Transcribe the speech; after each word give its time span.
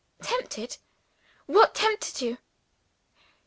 "Tempted? 0.23 0.77
What 1.45 1.75
tempted 1.75 2.21
you?" 2.21 2.39